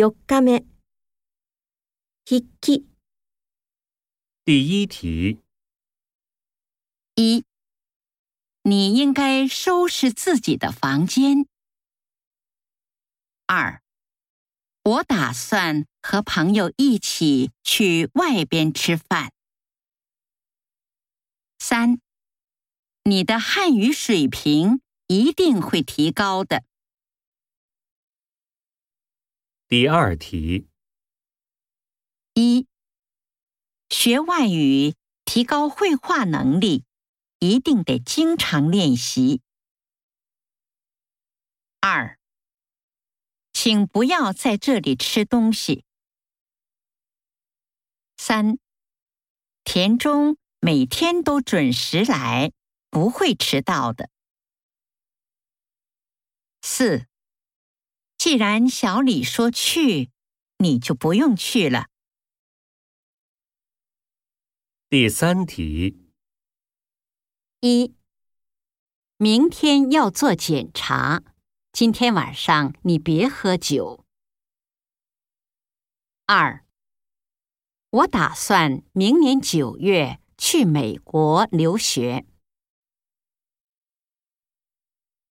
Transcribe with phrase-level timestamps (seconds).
[0.00, 0.64] 四日目，
[2.24, 2.84] ひっ
[4.44, 5.40] 第一题。
[7.16, 7.42] 一，
[8.62, 11.48] 你应该收拾自己的房间。
[13.46, 13.82] 二，
[14.84, 19.32] 我打算和朋友一起去外边吃饭。
[21.58, 22.00] 三，
[23.02, 26.62] 你的汉语水平一定会提高的。
[29.70, 30.66] 第二题：
[32.32, 32.66] 一、
[33.90, 34.94] 学外语
[35.26, 36.86] 提高绘画能力，
[37.40, 39.42] 一定得经常练习。
[41.82, 42.18] 二、
[43.52, 45.84] 请不要在这里吃东西。
[48.16, 48.58] 三、
[49.64, 52.52] 田中每天都准时来，
[52.88, 54.08] 不会迟到的。
[56.62, 57.04] 四。
[58.28, 60.10] 既然小李说去，
[60.58, 61.86] 你就不用去了。
[64.90, 66.10] 第三题：
[67.62, 67.94] 一，
[69.16, 71.22] 明天要做检查，
[71.72, 74.04] 今天晚上你别喝酒。
[76.26, 76.66] 二，
[77.88, 82.26] 我打算明年九月去美国留学。